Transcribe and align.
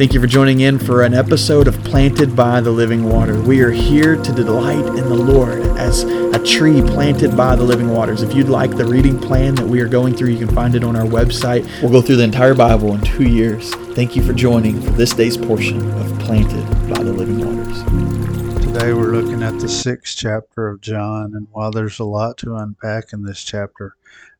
Thank 0.00 0.14
you 0.14 0.20
for 0.22 0.26
joining 0.26 0.60
in 0.60 0.78
for 0.78 1.02
an 1.02 1.12
episode 1.12 1.68
of 1.68 1.76
Planted 1.84 2.34
by 2.34 2.62
the 2.62 2.70
Living 2.70 3.04
Water. 3.04 3.38
We 3.38 3.60
are 3.60 3.70
here 3.70 4.16
to 4.16 4.32
delight 4.32 4.86
in 4.86 4.94
the 4.94 5.14
Lord 5.14 5.60
as 5.76 6.04
a 6.04 6.42
tree 6.42 6.80
planted 6.80 7.36
by 7.36 7.54
the 7.54 7.64
living 7.64 7.90
waters. 7.90 8.22
If 8.22 8.32
you'd 8.32 8.48
like 8.48 8.74
the 8.74 8.86
reading 8.86 9.18
plan 9.20 9.56
that 9.56 9.66
we 9.66 9.82
are 9.82 9.88
going 9.88 10.14
through, 10.16 10.30
you 10.30 10.38
can 10.38 10.54
find 10.54 10.74
it 10.74 10.84
on 10.84 10.96
our 10.96 11.04
website. 11.04 11.68
We'll 11.82 11.92
go 11.92 12.00
through 12.00 12.16
the 12.16 12.24
entire 12.24 12.54
Bible 12.54 12.94
in 12.94 13.02
two 13.02 13.28
years. 13.28 13.74
Thank 13.94 14.16
you 14.16 14.22
for 14.22 14.32
joining 14.32 14.80
for 14.80 14.88
this 14.92 15.12
day's 15.12 15.36
portion 15.36 15.86
of 15.90 16.18
Planted 16.20 16.64
by 16.88 17.02
the 17.02 17.12
Living 17.12 17.44
Waters. 17.44 18.64
Today 18.64 18.94
we're 18.94 19.14
looking 19.14 19.42
at 19.42 19.60
the 19.60 19.68
sixth 19.68 20.16
chapter 20.16 20.68
of 20.68 20.80
John, 20.80 21.34
and 21.34 21.46
while 21.50 21.72
there's 21.72 21.98
a 21.98 22.04
lot 22.04 22.38
to 22.38 22.56
unpack 22.56 23.12
in 23.12 23.22
this 23.22 23.44
chapter, 23.44 23.96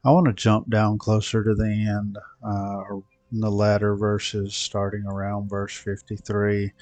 I 0.06 0.10
want 0.10 0.26
to 0.26 0.32
jump 0.32 0.70
down 0.70 0.96
closer 0.96 1.44
to 1.44 1.54
the 1.54 1.66
end, 1.66 2.16
uh, 2.42 3.00
in 3.32 3.40
the 3.40 3.50
latter 3.50 3.94
verses, 3.94 4.54
starting 4.54 5.04
around 5.06 5.48
verse 5.48 5.76
53. 5.76 6.72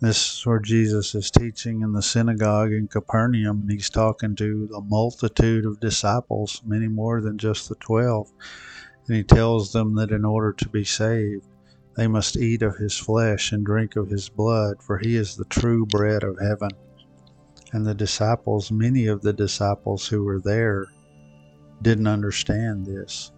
This 0.00 0.38
is 0.38 0.46
where 0.46 0.58
Jesus 0.58 1.14
is 1.14 1.30
teaching 1.30 1.82
in 1.82 1.92
the 1.92 2.02
synagogue 2.02 2.72
in 2.72 2.86
Capernaum, 2.86 3.62
and 3.62 3.70
he's 3.70 3.90
talking 3.90 4.36
to 4.36 4.66
the 4.66 4.80
multitude 4.82 5.64
of 5.64 5.80
disciples, 5.80 6.62
many 6.64 6.86
more 6.86 7.20
than 7.20 7.38
just 7.38 7.68
the 7.68 7.74
twelve. 7.76 8.30
And 9.08 9.16
he 9.16 9.22
tells 9.22 9.72
them 9.72 9.94
that 9.96 10.10
in 10.10 10.24
order 10.24 10.52
to 10.52 10.68
be 10.68 10.84
saved, 10.84 11.46
they 11.96 12.06
must 12.06 12.36
eat 12.36 12.62
of 12.62 12.76
his 12.76 12.96
flesh 12.96 13.52
and 13.52 13.64
drink 13.64 13.96
of 13.96 14.10
his 14.10 14.28
blood, 14.28 14.82
for 14.82 14.98
he 14.98 15.16
is 15.16 15.34
the 15.34 15.46
true 15.46 15.86
bread 15.86 16.22
of 16.22 16.38
heaven. 16.38 16.70
And 17.72 17.86
the 17.86 17.94
disciples, 17.94 18.70
many 18.70 19.06
of 19.06 19.22
the 19.22 19.32
disciples 19.32 20.06
who 20.06 20.22
were 20.22 20.40
there, 20.40 20.86
didn't 21.82 22.06
understand 22.06 22.86
this. 22.86 23.32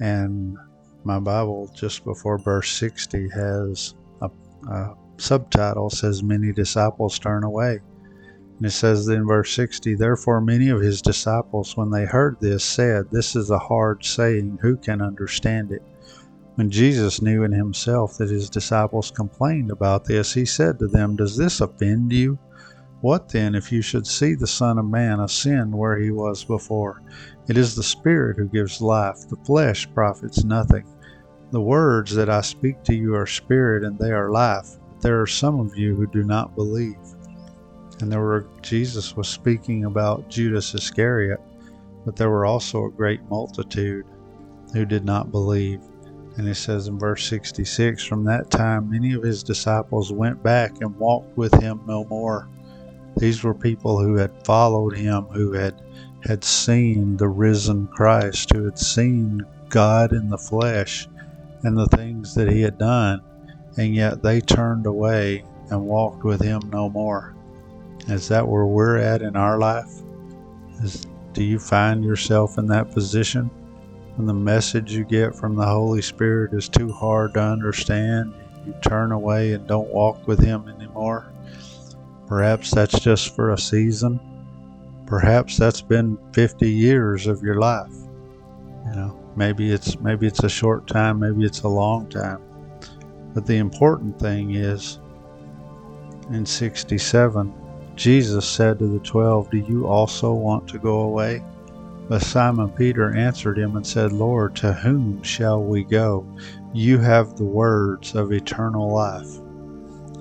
And 0.00 0.58
my 1.04 1.18
Bible, 1.18 1.70
just 1.74 2.04
before 2.04 2.38
verse 2.38 2.70
60, 2.70 3.28
has 3.30 3.94
a, 4.20 4.30
a 4.68 4.94
subtitle 5.18 5.90
says, 5.90 6.22
Many 6.22 6.52
disciples 6.52 7.18
turn 7.18 7.44
away. 7.44 7.80
And 8.58 8.66
it 8.66 8.70
says 8.70 9.08
in 9.08 9.26
verse 9.26 9.52
60, 9.54 9.94
Therefore 9.94 10.40
many 10.40 10.68
of 10.68 10.80
his 10.80 11.02
disciples, 11.02 11.76
when 11.76 11.90
they 11.90 12.04
heard 12.04 12.36
this, 12.40 12.64
said, 12.64 13.10
This 13.10 13.34
is 13.34 13.50
a 13.50 13.58
hard 13.58 14.04
saying, 14.04 14.58
who 14.62 14.76
can 14.76 15.00
understand 15.02 15.72
it? 15.72 15.82
When 16.56 16.70
Jesus 16.70 17.22
knew 17.22 17.44
in 17.44 17.52
himself 17.52 18.18
that 18.18 18.30
his 18.30 18.50
disciples 18.50 19.10
complained 19.10 19.70
about 19.70 20.04
this, 20.04 20.34
he 20.34 20.44
said 20.44 20.78
to 20.78 20.86
them, 20.86 21.16
Does 21.16 21.36
this 21.36 21.60
offend 21.60 22.12
you? 22.12 22.38
What 23.02 23.28
then 23.28 23.56
if 23.56 23.72
you 23.72 23.82
should 23.82 24.06
see 24.06 24.34
the 24.34 24.46
Son 24.46 24.78
of 24.78 24.86
Man 24.88 25.18
ascend 25.18 25.74
where 25.74 25.98
he 25.98 26.12
was 26.12 26.44
before? 26.44 27.02
It 27.48 27.58
is 27.58 27.74
the 27.74 27.82
Spirit 27.82 28.36
who 28.36 28.46
gives 28.46 28.80
life, 28.80 29.28
the 29.28 29.36
flesh 29.44 29.92
profits 29.92 30.44
nothing. 30.44 30.84
The 31.50 31.60
words 31.60 32.14
that 32.14 32.30
I 32.30 32.42
speak 32.42 32.84
to 32.84 32.94
you 32.94 33.16
are 33.16 33.26
spirit 33.26 33.82
and 33.82 33.98
they 33.98 34.12
are 34.12 34.30
life. 34.30 34.78
There 35.00 35.20
are 35.20 35.26
some 35.26 35.58
of 35.58 35.76
you 35.76 35.96
who 35.96 36.06
do 36.06 36.22
not 36.22 36.54
believe. 36.54 36.96
And 38.00 38.10
there 38.10 38.20
were 38.20 38.46
Jesus 38.62 39.16
was 39.16 39.26
speaking 39.26 39.84
about 39.84 40.30
Judas 40.30 40.72
Iscariot, 40.72 41.40
but 42.04 42.14
there 42.14 42.30
were 42.30 42.46
also 42.46 42.84
a 42.84 42.90
great 42.90 43.20
multitude 43.28 44.06
who 44.72 44.84
did 44.84 45.04
not 45.04 45.32
believe. 45.32 45.80
And 46.36 46.46
he 46.46 46.54
says 46.54 46.86
in 46.86 47.00
verse 47.00 47.28
66 47.28 48.04
From 48.04 48.22
that 48.26 48.48
time, 48.48 48.90
many 48.90 49.12
of 49.12 49.24
his 49.24 49.42
disciples 49.42 50.12
went 50.12 50.40
back 50.40 50.80
and 50.80 50.96
walked 50.96 51.36
with 51.36 51.52
him 51.60 51.80
no 51.84 52.04
more. 52.04 52.48
These 53.16 53.42
were 53.42 53.54
people 53.54 54.00
who 54.00 54.16
had 54.16 54.44
followed 54.44 54.96
him, 54.96 55.24
who 55.24 55.52
had, 55.52 55.80
had 56.24 56.44
seen 56.44 57.16
the 57.16 57.28
risen 57.28 57.86
Christ, 57.88 58.52
who 58.52 58.64
had 58.64 58.78
seen 58.78 59.44
God 59.68 60.12
in 60.12 60.28
the 60.28 60.38
flesh, 60.38 61.08
and 61.62 61.76
the 61.76 61.86
things 61.86 62.34
that 62.34 62.50
he 62.50 62.62
had 62.62 62.78
done, 62.78 63.22
and 63.76 63.94
yet 63.94 64.22
they 64.22 64.40
turned 64.40 64.86
away 64.86 65.44
and 65.70 65.86
walked 65.86 66.24
with 66.24 66.40
him 66.40 66.60
no 66.72 66.90
more. 66.90 67.34
Is 68.08 68.28
that 68.28 68.46
where 68.46 68.66
we're 68.66 68.98
at 68.98 69.22
in 69.22 69.36
our 69.36 69.58
life? 69.58 69.90
Is, 70.82 71.06
do 71.32 71.44
you 71.44 71.58
find 71.58 72.04
yourself 72.04 72.58
in 72.58 72.66
that 72.66 72.90
position 72.90 73.50
when 74.16 74.26
the 74.26 74.34
message 74.34 74.92
you 74.92 75.04
get 75.04 75.34
from 75.34 75.54
the 75.54 75.64
Holy 75.64 76.02
Spirit 76.02 76.52
is 76.52 76.68
too 76.68 76.92
hard 76.92 77.34
to 77.34 77.40
understand? 77.40 78.34
You 78.66 78.74
turn 78.82 79.12
away 79.12 79.52
and 79.52 79.66
don't 79.66 79.88
walk 79.88 80.26
with 80.26 80.40
him 80.40 80.68
anymore? 80.68 81.32
Perhaps 82.32 82.70
that's 82.70 82.98
just 82.98 83.36
for 83.36 83.50
a 83.50 83.58
season. 83.58 84.18
Perhaps 85.04 85.58
that's 85.58 85.82
been 85.82 86.16
50 86.32 86.66
years 86.66 87.26
of 87.26 87.42
your 87.42 87.56
life. 87.56 87.92
You 88.86 88.96
know, 88.96 89.22
Maybe 89.36 89.70
it's 89.70 90.00
maybe 90.00 90.26
it's 90.26 90.42
a 90.42 90.48
short 90.48 90.86
time, 90.86 91.18
maybe 91.18 91.44
it's 91.44 91.60
a 91.60 91.68
long 91.68 92.08
time. 92.08 92.40
But 93.34 93.44
the 93.44 93.58
important 93.58 94.18
thing 94.18 94.54
is 94.54 94.98
in 96.30 96.46
67, 96.46 97.52
Jesus 97.96 98.48
said 98.48 98.78
to 98.78 98.86
the 98.86 99.00
12, 99.00 99.50
Do 99.50 99.58
you 99.58 99.86
also 99.86 100.32
want 100.32 100.66
to 100.68 100.78
go 100.78 101.00
away? 101.00 101.44
But 102.08 102.22
Simon 102.22 102.70
Peter 102.70 103.14
answered 103.14 103.58
him 103.58 103.76
and 103.76 103.86
said, 103.86 104.10
Lord, 104.10 104.56
to 104.56 104.72
whom 104.72 105.22
shall 105.22 105.62
we 105.62 105.84
go? 105.84 106.26
You 106.72 106.96
have 106.96 107.36
the 107.36 107.44
words 107.44 108.14
of 108.14 108.32
eternal 108.32 108.90
life. 108.90 109.41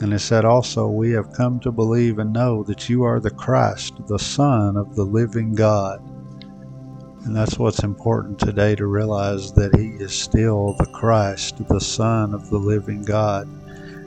And 0.01 0.11
he 0.11 0.19
said 0.19 0.45
also, 0.45 0.87
We 0.87 1.11
have 1.11 1.31
come 1.33 1.59
to 1.59 1.71
believe 1.71 2.17
and 2.17 2.33
know 2.33 2.63
that 2.63 2.89
you 2.89 3.03
are 3.03 3.19
the 3.19 3.29
Christ, 3.29 3.93
the 4.07 4.17
Son 4.17 4.75
of 4.75 4.95
the 4.95 5.03
living 5.05 5.53
God. 5.53 6.01
And 7.23 7.35
that's 7.35 7.59
what's 7.59 7.83
important 7.83 8.39
today 8.39 8.73
to 8.75 8.87
realize 8.87 9.53
that 9.53 9.75
He 9.75 9.89
is 10.03 10.11
still 10.11 10.73
the 10.79 10.87
Christ, 10.87 11.67
the 11.67 11.79
Son 11.79 12.33
of 12.33 12.49
the 12.49 12.57
living 12.57 13.03
God. 13.03 13.47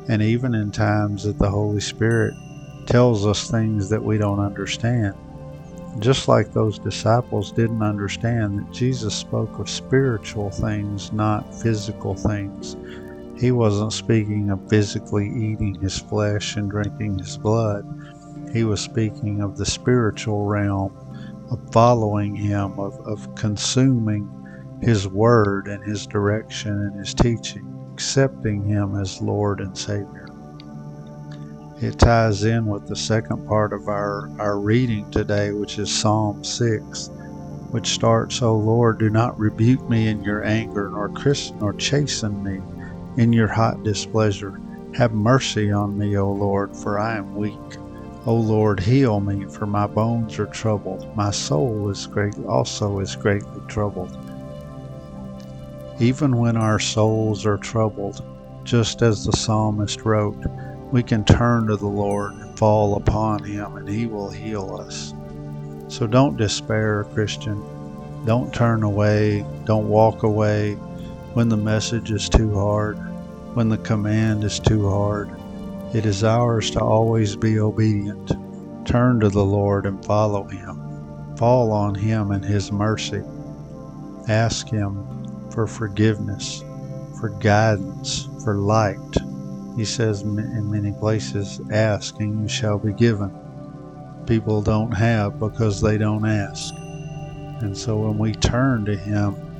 And 0.09 0.21
even 0.21 0.53
in 0.53 0.72
times 0.72 1.22
that 1.22 1.38
the 1.38 1.49
Holy 1.49 1.81
Spirit 1.81 2.34
tells 2.87 3.25
us 3.25 3.49
things 3.49 3.88
that 3.88 4.03
we 4.03 4.19
don't 4.19 4.41
understand, 4.41 5.15
just 6.00 6.26
like 6.26 6.53
those 6.53 6.81
disciples 6.81 7.53
didn't 7.53 7.82
understand 7.82 8.59
that 8.59 8.72
Jesus 8.72 9.15
spoke 9.15 9.61
of 9.61 9.71
spiritual 9.71 10.50
things, 10.50 11.12
not 11.12 11.55
physical 11.55 12.16
things. 12.16 12.76
He 13.37 13.50
wasn't 13.50 13.93
speaking 13.93 14.50
of 14.50 14.69
physically 14.69 15.27
eating 15.27 15.75
his 15.81 15.99
flesh 15.99 16.56
and 16.56 16.71
drinking 16.71 17.19
his 17.19 17.37
blood. 17.37 17.84
He 18.53 18.65
was 18.65 18.81
speaking 18.81 19.41
of 19.41 19.56
the 19.56 19.67
spiritual 19.67 20.45
realm 20.45 20.93
of 21.50 21.73
following 21.73 22.34
Him, 22.34 22.78
of, 22.78 22.99
of 23.06 23.34
consuming 23.34 24.28
His 24.81 25.09
Word 25.09 25.69
and 25.69 25.83
His 25.84 26.06
direction 26.06 26.73
and 26.73 26.99
His 26.99 27.15
teaching, 27.15 27.91
accepting 27.93 28.65
Him 28.65 28.97
as 28.97 29.21
Lord 29.21 29.61
and 29.61 29.77
Savior. 29.77 30.28
It 31.81 31.99
ties 31.99 32.44
in 32.44 32.67
with 32.67 32.87
the 32.87 32.97
second 32.97 33.47
part 33.47 33.73
of 33.73 33.89
our, 33.89 34.31
our 34.39 34.59
reading 34.59 35.11
today, 35.11 35.53
which 35.53 35.78
is 35.78 35.93
Psalm 35.93 36.44
6, 36.44 37.11
which 37.71 37.89
starts, 37.89 38.41
O 38.41 38.56
Lord, 38.56 38.99
do 38.99 39.11
not 39.11 39.39
rebuke 39.39 39.89
me 39.89 40.09
in 40.09 40.23
your 40.23 40.44
anger, 40.44 40.89
nor, 40.91 41.09
nor 41.59 41.73
chasten 41.75 42.43
me 42.43 42.61
in 43.17 43.33
your 43.33 43.49
hot 43.49 43.83
displeasure. 43.83 44.61
Have 44.95 45.13
mercy 45.13 45.71
on 45.71 45.99
me, 45.99 46.17
O 46.17 46.31
Lord, 46.31 46.77
for 46.77 46.99
I 46.99 47.17
am 47.17 47.35
weak. 47.35 47.59
O 48.27 48.35
Lord, 48.35 48.81
heal 48.81 49.21
me, 49.21 49.45
for 49.47 49.67
my 49.67 49.87
bones 49.87 50.39
are 50.39 50.47
troubled. 50.47 51.15
My 51.17 51.31
soul 51.31 51.91
is 51.91 52.07
great, 52.07 52.37
also 52.47 53.01
is 53.01 53.17
greatly 53.17 53.61
troubled. 53.69 54.17
Even 56.01 56.37
when 56.39 56.57
our 56.57 56.79
souls 56.79 57.45
are 57.45 57.59
troubled, 57.59 58.25
just 58.65 59.03
as 59.03 59.25
the 59.25 59.37
psalmist 59.37 60.05
wrote, 60.05 60.43
we 60.91 61.03
can 61.03 61.25
turn 61.25 61.67
to 61.67 61.77
the 61.77 61.87
Lord 61.87 62.33
and 62.33 62.59
fall 62.59 62.97
upon 62.97 63.45
Him, 63.45 63.77
and 63.77 63.89
He 63.89 64.07
will 64.07 64.31
heal 64.31 64.77
us. 64.81 65.13
So 65.89 66.07
don't 66.07 66.37
despair, 66.37 67.05
Christian. 67.13 67.63
Don't 68.25 68.55
turn 68.55 68.83
away. 68.83 69.45
Don't 69.67 69.89
walk 69.89 70.23
away 70.23 70.79
when 71.34 71.49
the 71.49 71.56
message 71.56 72.12
is 72.12 72.28
too 72.28 72.55
hard, 72.55 72.97
when 73.55 73.69
the 73.69 73.78
command 73.78 74.45
is 74.45 74.61
too 74.61 74.89
hard. 74.89 75.29
It 75.93 76.06
is 76.06 76.23
ours 76.23 76.70
to 76.73 76.81
always 76.81 77.35
be 77.35 77.59
obedient. 77.59 78.32
Turn 78.87 79.19
to 79.19 79.29
the 79.29 79.44
Lord 79.44 79.87
and 79.87 80.05
follow 80.05 80.44
Him. 80.44 81.37
Fall 81.37 81.73
on 81.73 81.97
Him 81.97 82.31
and 82.31 82.44
His 82.44 82.70
mercy. 82.70 83.23
Ask 84.29 84.69
Him 84.69 85.50
for 85.50 85.67
forgiveness, 85.67 86.62
for 87.19 87.31
guidance, 87.31 88.29
for 88.44 88.56
light. 88.56 88.99
He 89.76 89.85
says 89.85 90.23
in 90.23 90.70
many 90.70 90.93
places, 90.93 91.61
Ask 91.73 92.20
and 92.20 92.43
you 92.43 92.49
shall 92.49 92.79
be 92.79 92.93
given. 92.93 93.32
People 94.26 94.62
don't 94.62 94.93
have 94.93 95.41
because 95.41 95.81
they 95.81 95.99
don't 95.99 96.25
ask. 96.25 96.73
And 97.61 97.76
so 97.76 97.99
when 97.99 98.19
we 98.19 98.32
turn 98.32 98.85
to 98.85 98.97
Him, 98.97 99.54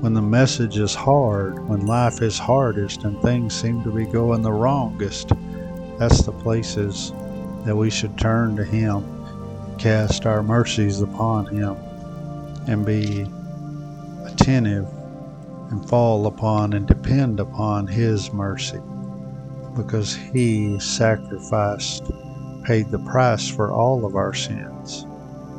when 0.00 0.14
the 0.14 0.22
message 0.22 0.78
is 0.78 0.94
hard, 0.94 1.68
when 1.68 1.86
life 1.86 2.22
is 2.22 2.38
hardest 2.38 3.04
and 3.04 3.20
things 3.22 3.54
seem 3.54 3.82
to 3.84 3.90
be 3.90 4.06
going 4.06 4.42
the 4.42 4.52
wrongest, 4.52 5.32
that's 5.98 6.22
the 6.22 6.32
places 6.32 7.12
that 7.66 7.76
we 7.76 7.90
should 7.90 8.16
turn 8.18 8.56
to 8.56 8.64
Him, 8.64 9.04
cast 9.78 10.26
our 10.26 10.42
mercies 10.42 11.02
upon 11.02 11.46
Him, 11.46 11.76
and 12.66 12.86
be 12.86 13.26
attentive 14.24 14.86
and 15.70 15.88
fall 15.88 16.26
upon 16.26 16.72
and 16.72 16.86
depend 16.86 17.40
upon 17.40 17.86
His 17.86 18.32
mercy. 18.32 18.80
because 19.76 20.14
he 20.16 20.78
sacrificed, 20.80 22.10
paid 22.64 22.90
the 22.90 22.98
price 23.00 23.48
for 23.48 23.72
all 23.72 24.04
of 24.04 24.16
our 24.16 24.34
sins, 24.34 25.06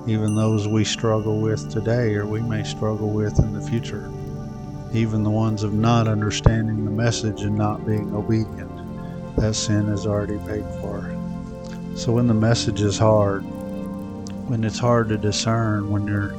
even 0.08 0.36
those 0.36 0.68
we 0.68 0.84
struggle 0.84 1.40
with 1.42 1.72
today 1.72 2.16
or 2.16 2.26
we 2.26 2.42
may 2.42 2.64
struggle 2.64 3.10
with 3.10 3.38
in 3.40 3.54
the 3.54 3.62
future, 3.62 4.12
even 4.94 5.24
the 5.24 5.30
ones 5.30 5.64
of 5.64 5.74
not 5.74 6.08
understanding 6.08 6.86
the 6.86 6.92
message 6.92 7.44
and 7.44 7.58
not 7.58 7.86
being 7.86 8.14
obedient. 8.14 8.70
That 9.38 9.56
sin 9.56 9.90
is 9.90 10.06
already 10.06 10.38
paid 10.40 10.66
for. 10.82 11.16
So 11.96 12.12
when 12.12 12.28
the 12.28 12.34
message 12.34 12.82
is 12.82 12.98
hard, 12.98 13.42
when 14.50 14.64
it's 14.64 14.80
hard 14.80 15.10
to 15.10 15.18
discern, 15.18 15.90
when 15.90 16.08
you're 16.08 16.36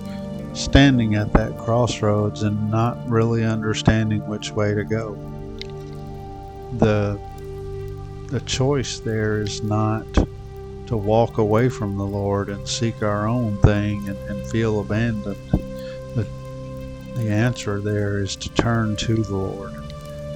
standing 0.54 1.14
at 1.14 1.32
that 1.32 1.56
crossroads 1.58 2.42
and 2.42 2.70
not 2.70 3.08
really 3.08 3.44
understanding 3.44 4.26
which 4.26 4.50
way 4.50 4.74
to 4.74 4.84
go, 4.84 5.14
the 6.78 7.18
the 8.28 8.40
choice 8.40 8.98
there 8.98 9.42
is 9.42 9.62
not 9.62 10.06
to 10.86 10.96
walk 10.96 11.38
away 11.38 11.68
from 11.68 11.96
the 11.96 12.04
Lord 12.04 12.48
and 12.48 12.66
seek 12.66 13.02
our 13.02 13.26
own 13.26 13.58
thing 13.58 14.08
and, 14.08 14.16
and 14.28 14.46
feel 14.50 14.80
abandoned. 14.80 15.36
The, 16.14 16.26
the 17.14 17.30
answer 17.30 17.80
there 17.80 18.18
is 18.18 18.36
to 18.36 18.48
turn 18.54 18.96
to 18.96 19.22
the 19.22 19.36
Lord, 19.36 19.72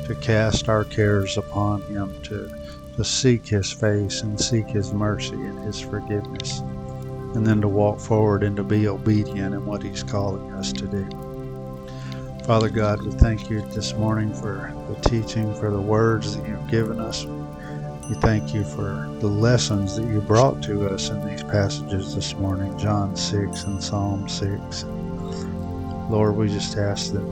to 0.07 0.15
cast 0.21 0.69
our 0.69 0.85
cares 0.85 1.37
upon 1.37 1.83
Him, 1.83 2.21
to, 2.25 2.51
to 2.97 3.05
seek 3.05 3.47
His 3.47 3.73
face 3.73 4.23
and 4.23 4.41
seek 4.41 4.67
His 4.67 4.93
mercy 4.93 5.35
and 5.35 5.59
His 5.61 5.81
forgiveness, 5.81 6.61
and 7.35 7.47
then 7.47 7.61
to 7.61 7.69
walk 7.69 7.99
forward 7.99 8.43
and 8.43 8.57
to 8.57 8.63
be 8.63 8.89
obedient 8.89 9.55
in 9.55 9.65
what 9.65 9.83
He's 9.83 10.03
calling 10.03 10.53
us 10.53 10.73
to 10.75 10.87
do. 10.87 11.09
Father 12.45 12.69
God, 12.69 13.03
we 13.03 13.11
thank 13.13 13.51
you 13.51 13.63
this 13.73 13.95
morning 13.95 14.33
for 14.33 14.73
the 14.89 15.09
teaching, 15.09 15.53
for 15.55 15.71
the 15.71 15.81
words 15.81 16.37
that 16.37 16.47
you've 16.47 16.71
given 16.71 17.01
us. 17.01 17.25
We 18.09 18.15
thank 18.21 18.55
you 18.55 18.63
for 18.63 19.13
the 19.19 19.27
lessons 19.27 19.97
that 19.97 20.07
you 20.07 20.21
brought 20.21 20.63
to 20.65 20.89
us 20.89 21.09
in 21.09 21.27
these 21.27 21.43
passages 21.43 22.15
this 22.15 22.37
morning, 22.37 22.79
John 22.79 23.17
6 23.17 23.65
and 23.65 23.83
Psalm 23.83 24.29
6. 24.29 24.85
Lord, 26.09 26.37
we 26.37 26.49
just 26.49 26.77
ask 26.77 27.13
that 27.13 27.25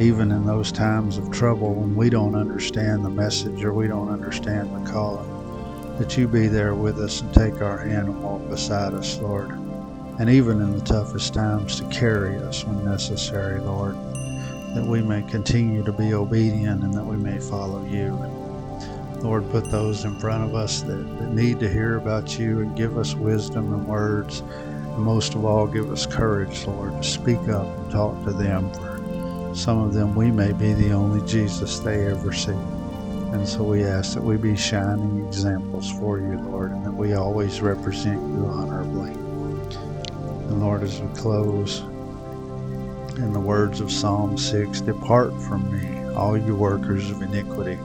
even 0.00 0.30
in 0.30 0.44
those 0.44 0.72
times 0.72 1.18
of 1.18 1.30
trouble 1.30 1.74
when 1.74 1.94
we 1.94 2.10
don't 2.10 2.34
understand 2.34 3.04
the 3.04 3.10
message 3.10 3.64
or 3.64 3.72
we 3.72 3.86
don't 3.86 4.08
understand 4.08 4.74
the 4.74 4.90
calling, 4.90 5.28
that 5.98 6.16
you 6.16 6.28
be 6.28 6.46
there 6.46 6.74
with 6.74 6.98
us 6.98 7.20
and 7.20 7.32
take 7.32 7.60
our 7.60 7.78
hand 7.78 8.08
and 8.08 8.22
walk 8.22 8.48
beside 8.48 8.94
us, 8.94 9.18
Lord. 9.18 9.50
And 10.18 10.28
even 10.28 10.60
in 10.60 10.76
the 10.76 10.84
toughest 10.84 11.34
times, 11.34 11.80
to 11.80 11.84
carry 11.90 12.36
us 12.38 12.64
when 12.64 12.84
necessary, 12.84 13.60
Lord, 13.60 13.94
that 14.74 14.84
we 14.84 15.00
may 15.00 15.22
continue 15.22 15.84
to 15.84 15.92
be 15.92 16.12
obedient 16.12 16.82
and 16.82 16.92
that 16.94 17.04
we 17.04 17.16
may 17.16 17.38
follow 17.38 17.84
you. 17.86 18.14
Lord, 19.22 19.48
put 19.50 19.70
those 19.70 20.04
in 20.04 20.18
front 20.20 20.44
of 20.44 20.54
us 20.54 20.82
that, 20.82 21.18
that 21.18 21.32
need 21.32 21.58
to 21.60 21.68
hear 21.68 21.96
about 21.96 22.38
you 22.38 22.60
and 22.60 22.76
give 22.76 22.96
us 22.96 23.14
wisdom 23.14 23.72
and 23.72 23.86
words. 23.86 24.42
Most 24.98 25.34
of 25.34 25.44
all, 25.44 25.66
give 25.66 25.90
us 25.90 26.06
courage, 26.06 26.66
Lord, 26.66 27.02
to 27.02 27.08
speak 27.08 27.48
up 27.48 27.66
and 27.66 27.90
talk 27.90 28.24
to 28.24 28.32
them. 28.32 28.72
For 28.72 29.54
some 29.54 29.78
of 29.78 29.94
them, 29.94 30.14
we 30.14 30.30
may 30.30 30.52
be 30.52 30.74
the 30.74 30.92
only 30.92 31.26
Jesus 31.26 31.78
they 31.78 32.06
ever 32.06 32.32
see. 32.32 32.52
And 33.32 33.46
so 33.48 33.62
we 33.62 33.84
ask 33.84 34.14
that 34.14 34.22
we 34.22 34.36
be 34.36 34.56
shining 34.56 35.24
examples 35.26 35.90
for 35.90 36.18
you, 36.18 36.38
Lord, 36.38 36.72
and 36.72 36.84
that 36.84 36.94
we 36.94 37.14
always 37.14 37.60
represent 37.60 38.20
you 38.20 38.46
honorably. 38.46 39.10
And 39.10 40.60
Lord, 40.60 40.82
as 40.82 41.00
we 41.00 41.08
close, 41.14 41.80
in 43.16 43.32
the 43.32 43.40
words 43.40 43.80
of 43.80 43.90
Psalm 43.90 44.38
6 44.38 44.80
Depart 44.82 45.32
from 45.42 45.70
me, 45.72 46.14
all 46.14 46.36
you 46.36 46.54
workers 46.54 47.10
of 47.10 47.22
iniquity 47.22 47.78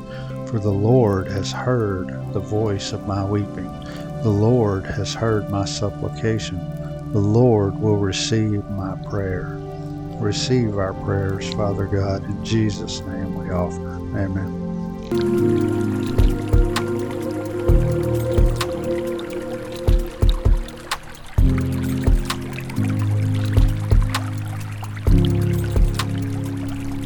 for 0.54 0.60
the 0.60 0.70
Lord 0.70 1.28
has 1.30 1.52
heard 1.52 2.10
the 2.32 2.40
voice 2.40 2.92
of 2.92 3.08
my 3.08 3.26
weeping. 3.26 3.72
The 4.22 4.30
Lord 4.30 4.86
has 4.86 5.12
heard 5.12 5.50
my 5.50 5.66
supplication. 5.66 6.60
The 7.14 7.20
Lord 7.20 7.80
will 7.80 7.98
receive 7.98 8.68
my 8.72 8.96
prayer. 9.08 9.56
Receive 10.20 10.80
our 10.80 10.96
prayers, 10.96 11.54
Father 11.54 11.86
God. 11.86 12.24
In 12.24 12.44
Jesus' 12.44 13.02
name 13.02 13.36
we 13.36 13.52
offer. 13.52 13.88
Amen. 14.18 16.23